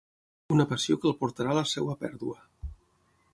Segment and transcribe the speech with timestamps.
[0.55, 2.41] Una passió que el portarà a la seva pèrdua.